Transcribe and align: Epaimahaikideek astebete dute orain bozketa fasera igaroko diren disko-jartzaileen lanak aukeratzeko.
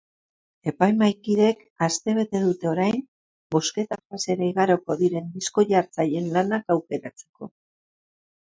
Epaimahaikideek 0.69 1.59
astebete 1.87 2.41
dute 2.45 2.69
orain 2.71 2.97
bozketa 3.57 3.99
fasera 4.15 4.49
igaroko 4.49 4.99
diren 5.03 5.31
disko-jartzaileen 5.37 6.35
lanak 6.39 6.77
aukeratzeko. 6.79 7.53